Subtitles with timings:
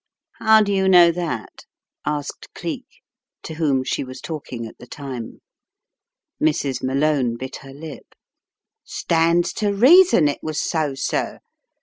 [0.39, 1.67] "How do you know that?"
[2.07, 2.87] asked Cleek,
[3.43, 5.41] to whom she was talking at the time*
[6.41, 6.81] Mrs.
[6.81, 8.15] Malone bit her lip.
[8.83, 11.37] "Stands to reason it was so, sir.